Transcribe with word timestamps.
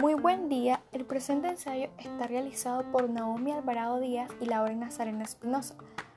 Muy 0.00 0.14
buen 0.20 0.48
día, 0.48 0.82
el 0.90 1.04
presente 1.04 1.46
ensayo 1.48 1.90
está 1.96 2.26
realizado 2.26 2.82
por 2.90 3.08
Naomi 3.08 3.52
Alvarado 3.52 4.00
Díaz 4.00 4.32
y 4.40 4.46
Laura 4.46 4.74
Nazarena 4.74 5.22
Espinosa. 5.22 5.76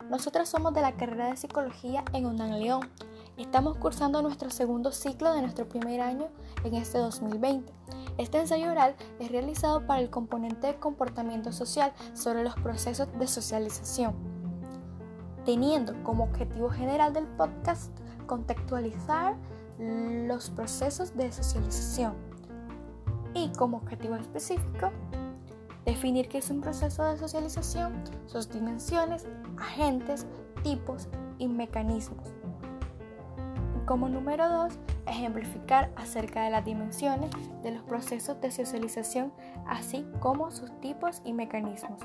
Nosotras 0.09 0.49
somos 0.49 0.73
de 0.73 0.81
la 0.81 0.93
carrera 0.93 1.27
de 1.27 1.37
Psicología 1.37 2.03
en 2.13 2.25
UNAM 2.25 2.53
León. 2.53 2.89
Estamos 3.37 3.77
cursando 3.77 4.23
nuestro 4.23 4.49
segundo 4.49 4.91
ciclo 4.91 5.31
de 5.33 5.41
nuestro 5.41 5.69
primer 5.69 6.01
año 6.01 6.29
en 6.63 6.73
este 6.73 6.97
2020. 6.97 7.71
Este 8.17 8.39
ensayo 8.39 8.71
oral 8.71 8.95
es 9.19 9.31
realizado 9.31 9.85
para 9.85 10.01
el 10.01 10.09
componente 10.09 10.65
de 10.65 10.79
comportamiento 10.79 11.51
social 11.51 11.93
sobre 12.15 12.43
los 12.43 12.55
procesos 12.55 13.07
de 13.19 13.27
socialización, 13.27 14.15
teniendo 15.45 15.93
como 16.03 16.23
objetivo 16.23 16.71
general 16.71 17.13
del 17.13 17.27
podcast 17.27 17.91
contextualizar 18.33 19.35
los 19.77 20.49
procesos 20.49 21.15
de 21.15 21.31
socialización 21.31 22.15
y 23.35 23.51
como 23.53 23.77
objetivo 23.77 24.15
específico 24.15 24.89
definir 25.85 26.27
qué 26.29 26.39
es 26.39 26.49
un 26.49 26.59
proceso 26.59 27.03
de 27.03 27.15
socialización, 27.19 27.93
sus 28.25 28.49
dimensiones, 28.49 29.27
agentes, 29.59 30.25
tipos 30.63 31.09
y 31.37 31.47
mecanismos. 31.47 32.27
Como 33.85 34.09
número 34.09 34.49
2, 34.49 34.79
ejemplificar 35.05 35.91
acerca 35.95 36.43
de 36.45 36.49
las 36.49 36.65
dimensiones 36.65 37.29
de 37.61 37.69
los 37.69 37.83
procesos 37.83 38.41
de 38.41 38.49
socialización, 38.49 39.31
así 39.67 40.07
como 40.19 40.49
sus 40.49 40.71
tipos 40.79 41.21
y 41.23 41.33
mecanismos. 41.33 41.99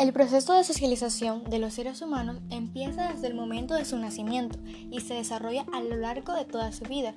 El 0.00 0.14
proceso 0.14 0.54
de 0.54 0.64
socialización 0.64 1.44
de 1.44 1.58
los 1.58 1.74
seres 1.74 2.00
humanos 2.00 2.38
empieza 2.48 3.12
desde 3.12 3.26
el 3.26 3.34
momento 3.34 3.74
de 3.74 3.84
su 3.84 3.98
nacimiento 3.98 4.58
y 4.90 5.00
se 5.00 5.12
desarrolla 5.12 5.66
a 5.74 5.82
lo 5.82 5.94
largo 5.94 6.32
de 6.32 6.46
toda 6.46 6.72
su 6.72 6.86
vida, 6.86 7.12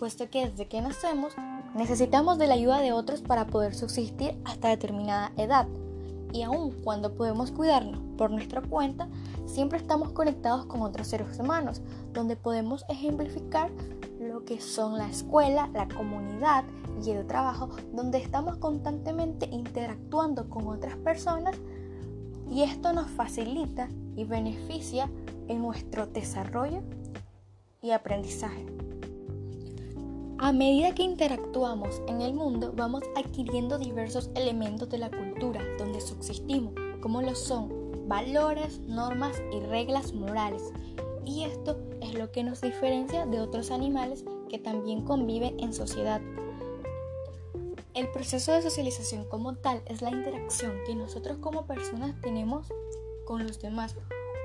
puesto 0.00 0.28
que 0.28 0.48
desde 0.48 0.66
que 0.66 0.82
nacemos 0.82 1.34
necesitamos 1.76 2.36
de 2.36 2.48
la 2.48 2.54
ayuda 2.54 2.80
de 2.80 2.92
otros 2.92 3.20
para 3.20 3.46
poder 3.46 3.72
subsistir 3.76 4.36
hasta 4.44 4.68
determinada 4.68 5.30
edad. 5.36 5.68
Y 6.32 6.42
aun 6.42 6.72
cuando 6.82 7.14
podemos 7.14 7.52
cuidarnos 7.52 8.00
por 8.16 8.32
nuestra 8.32 8.62
cuenta, 8.62 9.06
siempre 9.46 9.78
estamos 9.78 10.10
conectados 10.10 10.66
con 10.66 10.82
otros 10.82 11.06
seres 11.06 11.38
humanos, 11.38 11.82
donde 12.14 12.34
podemos 12.34 12.84
ejemplificar 12.88 13.70
lo 14.18 14.44
que 14.44 14.60
son 14.60 14.98
la 14.98 15.08
escuela, 15.08 15.70
la 15.72 15.86
comunidad 15.86 16.64
y 17.00 17.10
el 17.12 17.28
trabajo, 17.28 17.68
donde 17.92 18.18
estamos 18.18 18.56
constantemente 18.56 19.48
interactuando 19.52 20.50
con 20.50 20.66
otras 20.66 20.96
personas 20.96 21.54
y 22.50 22.62
esto 22.62 22.92
nos 22.92 23.10
facilita 23.10 23.88
y 24.16 24.24
beneficia 24.24 25.10
en 25.48 25.62
nuestro 25.62 26.06
desarrollo 26.06 26.82
y 27.82 27.90
aprendizaje. 27.90 28.66
A 30.40 30.52
medida 30.52 30.94
que 30.94 31.02
interactuamos 31.02 32.00
en 32.06 32.20
el 32.20 32.32
mundo, 32.32 32.72
vamos 32.76 33.02
adquiriendo 33.16 33.76
diversos 33.76 34.30
elementos 34.36 34.88
de 34.88 34.98
la 34.98 35.10
cultura 35.10 35.60
donde 35.78 36.00
subsistimos, 36.00 36.74
como 37.00 37.22
lo 37.22 37.34
son 37.34 38.06
valores, 38.06 38.80
normas 38.80 39.42
y 39.52 39.60
reglas 39.66 40.14
morales. 40.14 40.62
Y 41.24 41.42
esto 41.42 41.76
es 42.00 42.14
lo 42.14 42.30
que 42.30 42.44
nos 42.44 42.60
diferencia 42.60 43.26
de 43.26 43.40
otros 43.40 43.70
animales 43.70 44.24
que 44.48 44.58
también 44.58 45.02
conviven 45.02 45.58
en 45.58 45.72
sociedad. 45.72 46.20
El 47.98 48.06
proceso 48.06 48.52
de 48.52 48.62
socialización 48.62 49.24
como 49.24 49.56
tal 49.56 49.82
es 49.86 50.02
la 50.02 50.10
interacción 50.10 50.70
que 50.86 50.94
nosotros 50.94 51.38
como 51.38 51.66
personas 51.66 52.14
tenemos 52.20 52.68
con 53.24 53.44
los 53.44 53.60
demás. 53.60 53.96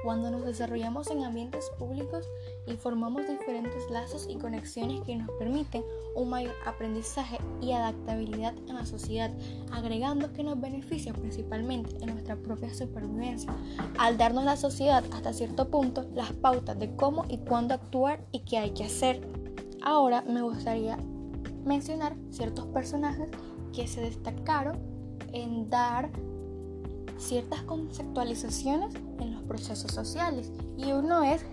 Cuando 0.03 0.31
nos 0.31 0.43
desarrollamos 0.43 1.11
en 1.11 1.23
ambientes 1.23 1.69
públicos 1.77 2.25
y 2.65 2.73
formamos 2.77 3.27
diferentes 3.27 3.87
lazos 3.91 4.25
y 4.27 4.39
conexiones 4.39 5.01
que 5.01 5.17
nos 5.17 5.29
permiten 5.37 5.83
un 6.15 6.31
mayor 6.31 6.55
aprendizaje 6.65 7.37
y 7.61 7.73
adaptabilidad 7.73 8.55
en 8.67 8.73
la 8.73 8.87
sociedad, 8.87 9.29
agregando 9.71 10.33
que 10.33 10.43
nos 10.43 10.59
beneficia 10.59 11.13
principalmente 11.13 11.95
en 12.01 12.07
nuestra 12.07 12.35
propia 12.35 12.73
supervivencia, 12.73 13.55
al 13.99 14.17
darnos 14.17 14.45
la 14.45 14.57
sociedad 14.57 15.03
hasta 15.13 15.31
cierto 15.31 15.69
punto 15.69 16.09
las 16.15 16.33
pautas 16.33 16.79
de 16.79 16.95
cómo 16.95 17.25
y 17.29 17.37
cuándo 17.37 17.75
actuar 17.75 18.25
y 18.31 18.39
qué 18.45 18.57
hay 18.57 18.71
que 18.71 18.85
hacer. 18.85 19.21
Ahora 19.83 20.23
me 20.23 20.41
gustaría 20.41 20.97
mencionar 21.65 22.15
ciertos 22.29 22.65
personajes 22.67 23.29
que 23.73 23.87
se 23.87 24.01
destacaron 24.01 24.79
en 25.33 25.69
dar 25.69 26.09
ciertas 27.17 27.61
conceptualizaciones 27.63 28.93
en 29.19 29.33
los 29.33 29.43
procesos 29.43 29.91
sociales 29.91 30.51
y 30.77 30.91
uno 30.91 31.23
es 31.23 31.45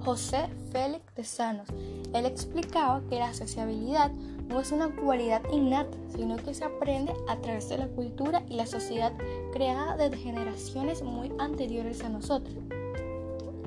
José 0.00 0.48
Félix 0.72 1.04
de 1.14 1.24
Sanos. 1.24 1.68
Él 2.14 2.26
explicaba 2.26 3.02
que 3.08 3.18
la 3.18 3.34
sociabilidad 3.34 4.10
no 4.48 4.60
es 4.60 4.72
una 4.72 4.94
cualidad 4.94 5.42
innata, 5.52 5.96
sino 6.16 6.36
que 6.36 6.54
se 6.54 6.64
aprende 6.64 7.12
a 7.28 7.36
través 7.36 7.68
de 7.68 7.78
la 7.78 7.88
cultura 7.88 8.42
y 8.48 8.54
la 8.54 8.66
sociedad 8.66 9.12
creada 9.52 9.96
desde 9.96 10.16
generaciones 10.16 11.02
muy 11.02 11.32
anteriores 11.38 12.02
a 12.02 12.08
nosotros. 12.08 12.56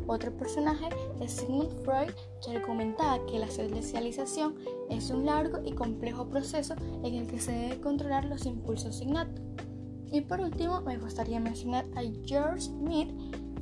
Otro 0.07 0.35
personaje 0.35 0.89
es 1.19 1.31
Sigmund 1.31 1.71
Freud, 1.83 2.11
que 2.43 2.55
argumentaba 2.55 3.25
que 3.25 3.39
la 3.39 3.49
socialización 3.49 4.55
es 4.89 5.09
un 5.09 5.25
largo 5.25 5.59
y 5.63 5.73
complejo 5.73 6.27
proceso 6.27 6.75
en 7.03 7.15
el 7.15 7.27
que 7.27 7.39
se 7.39 7.51
debe 7.51 7.81
controlar 7.81 8.25
los 8.25 8.45
impulsos 8.45 9.01
innatos. 9.01 9.43
Y 10.11 10.21
por 10.21 10.41
último, 10.41 10.81
me 10.81 10.97
gustaría 10.97 11.39
mencionar 11.39 11.85
a 11.95 12.01
George 12.25 12.61
Smith 12.61 13.11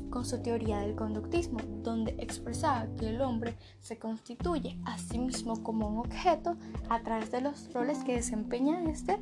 con 0.10 0.26
su 0.26 0.42
teoría 0.42 0.80
del 0.80 0.96
conductismo, 0.96 1.60
donde 1.84 2.16
expresaba 2.18 2.88
que 2.98 3.10
el 3.10 3.22
hombre 3.22 3.56
se 3.80 4.00
constituye 4.00 4.80
a 4.86 4.98
sí 4.98 5.20
mismo 5.20 5.62
como 5.62 5.88
un 5.88 6.00
objeto 6.00 6.56
a 6.90 7.02
través 7.02 7.32
de 7.32 7.42
los 7.42 7.72
roles 7.74 8.04
que 8.04 8.16
desempeña 8.16 8.84
este, 8.86 9.20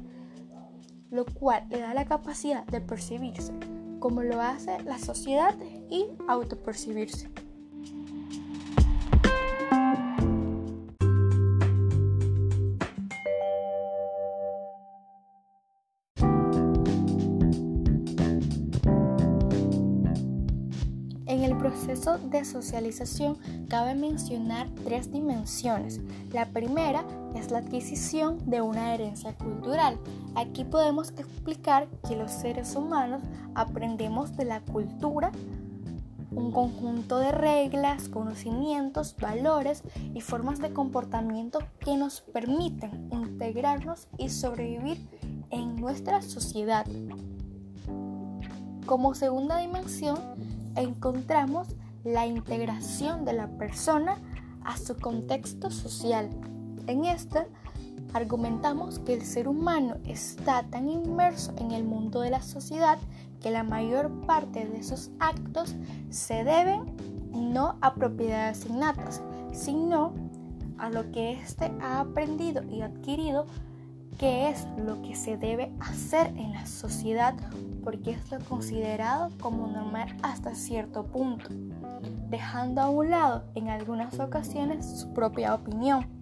lo 1.12 1.26
cual 1.26 1.68
le 1.70 1.80
da 1.80 1.94
la 1.94 2.06
capacidad 2.06 2.66
de 2.66 2.80
percibirse 2.80 3.54
como 4.00 4.24
lo 4.24 4.42
hace 4.42 4.82
la 4.84 5.00
sociedad 5.00 5.56
y 5.90 6.08
autopercibirse. 6.28 7.30
En 21.28 21.44
el 21.44 21.58
proceso 21.58 22.18
de 22.18 22.46
socialización 22.46 23.38
cabe 23.68 23.96
mencionar 23.96 24.70
tres 24.86 25.12
dimensiones. 25.12 26.00
La 26.32 26.46
primera 26.46 27.06
es 27.36 27.52
la 27.52 27.60
adquisición 27.60 28.40
de 28.50 28.62
una 28.62 28.94
herencia 28.94 29.36
cultural. 29.36 30.00
Aquí 30.36 30.64
podemos 30.64 31.12
explicar 31.18 31.90
que 32.08 32.16
los 32.16 32.32
seres 32.32 32.76
humanos 32.76 33.22
aprendemos 33.56 34.38
de 34.38 34.46
la 34.46 34.62
cultura 34.62 35.32
un 36.38 36.52
conjunto 36.52 37.18
de 37.18 37.32
reglas, 37.32 38.10
conocimientos, 38.10 39.16
valores 39.20 39.82
y 40.14 40.22
formas 40.22 40.60
de 40.60 40.72
comportamiento 40.72 41.60
que 41.80 41.98
nos 41.98 42.22
permiten 42.22 43.10
integrarnos 43.12 44.08
y 44.20 44.30
sobrevivir 44.30 45.00
en 45.50 45.76
nuestra 45.78 46.22
sociedad. 46.22 46.86
Como 48.86 49.16
segunda 49.16 49.58
dimensión, 49.58 50.20
encontramos 50.76 51.70
la 52.04 52.28
integración 52.28 53.26
de 53.26 53.34
la 53.34 53.48
persona 53.58 54.18
a 54.64 54.78
su 54.78 54.96
contexto 54.96 55.72
social. 55.72 56.30
En 56.86 57.06
esta 57.06 57.48
argumentamos 58.14 59.00
que 59.00 59.14
el 59.14 59.22
ser 59.22 59.48
humano 59.48 59.98
está 60.06 60.64
tan 60.64 60.90
inmerso 60.90 61.54
en 61.58 61.72
el 61.72 61.84
mundo 61.84 62.22
de 62.22 62.30
la 62.30 62.42
sociedad 62.42 62.98
que 63.42 63.52
la 63.52 63.64
mayor 63.64 64.12
parte 64.26 64.66
de 64.66 64.84
sus 64.84 65.12
actos 65.20 65.76
se 66.10 66.44
deben 66.44 66.82
no 67.32 67.78
a 67.82 67.94
propiedades 67.94 68.66
innatas, 68.66 69.22
sino 69.52 70.14
a 70.78 70.90
lo 70.90 71.12
que 71.12 71.34
éste 71.34 71.72
ha 71.82 72.00
aprendido 72.00 72.64
y 72.64 72.82
adquirido, 72.82 73.46
que 74.18 74.50
es 74.50 74.66
lo 74.78 75.02
que 75.02 75.16
se 75.16 75.38
debe 75.38 75.72
hacer 75.80 76.28
en 76.38 76.54
la 76.54 76.66
sociedad 76.66 77.36
porque 77.84 78.12
es 78.12 78.32
lo 78.32 78.40
considerado 78.40 79.30
como 79.40 79.68
normal 79.68 80.18
hasta 80.24 80.56
cierto 80.56 81.06
punto, 81.06 81.50
dejando 82.30 82.82
a 82.82 82.90
un 82.90 83.12
lado 83.12 83.44
en 83.56 83.70
algunas 83.70 84.20
ocasiones 84.20 84.86
su 84.86 85.14
propia 85.14 85.54
opinión. 85.54 86.17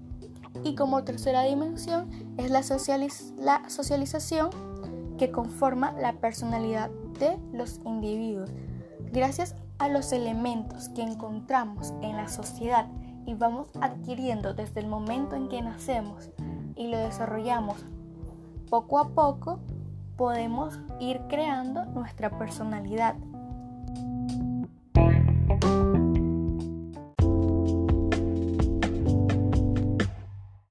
Y 0.64 0.76
como 0.76 1.04
tercera 1.04 1.44
dimensión 1.44 2.10
es 2.38 2.50
la, 2.50 2.64
socialización 3.70 4.50
que 5.18 5.32
conforma 5.32 5.92
la 5.94 6.14
personalidad 6.14 6.90
de 7.20 7.38
los 7.54 7.80
individuos. 7.86 8.50
Gracias 9.12 9.56
a 9.78 9.88
los 9.88 10.12
elementos 10.12 10.90
que 10.90 11.02
encontramos 11.02 11.94
en 12.02 12.18
la 12.18 12.28
sociedad 12.28 12.88
y 13.26 13.34
vamos 13.34 13.70
adquiriendo 13.82 14.54
desde 14.54 14.82
el 14.82 14.88
momento 14.88 15.36
en 15.36 15.50
que 15.50 15.62
nacemos 15.62 16.30
y 16.76 16.88
lo 16.88 16.98
desarrollamos 16.98 17.86
poco 18.70 19.00
a 19.00 19.10
poco, 19.10 19.60
podemos 20.18 20.80
ir 21.00 21.22
creando 21.30 21.86
nuestra 21.86 22.38
personalidad 22.38 23.16